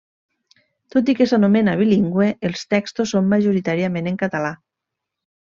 [0.95, 4.53] Tot i que s'anomena bilingüe, els textos són majoritàriament en català.